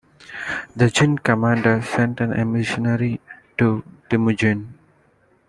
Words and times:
The 0.75 0.89
Jin 0.89 1.19
commander 1.19 1.79
sent 1.83 2.21
an 2.21 2.33
emissary 2.33 3.21
to 3.59 3.83
Timujin. 4.09 4.73